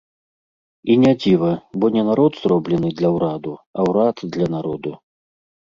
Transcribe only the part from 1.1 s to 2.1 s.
дзіва, бо не